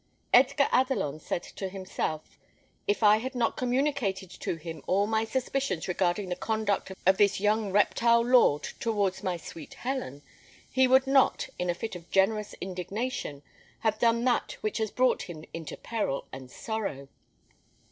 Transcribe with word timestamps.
Edgar 0.33 0.67
Adelon 0.73 1.19
said 1.19 1.43
to 1.43 1.69
himself, 1.69 2.39
"If 2.87 3.03
I 3.03 3.17
had 3.17 3.35
not 3.35 3.55
communicated 3.55 4.31
to 4.31 4.55
him 4.55 4.81
all 4.87 5.05
my 5.05 5.25
suspicions 5.25 5.87
regarding 5.87 6.29
the 6.29 6.35
conduct 6.35 6.91
of 7.05 7.17
this 7.17 7.39
young 7.39 7.71
reptile 7.71 8.21
lord 8.25 8.63
towards 8.63 9.21
my 9.21 9.37
sweet 9.37 9.75
Helen, 9.75 10.23
he 10.71 10.87
would 10.87 11.05
not, 11.05 11.49
in 11.59 11.69
a 11.69 11.75
fit 11.75 11.95
of 11.95 12.09
generous 12.09 12.55
indignation, 12.59 13.43
have 13.81 13.99
done 13.99 14.23
that 14.25 14.53
which 14.61 14.79
has 14.79 14.89
brought 14.89 15.29
him 15.29 15.45
into 15.53 15.77
peril 15.77 16.25
and 16.33 16.49
sorrow. 16.49 17.07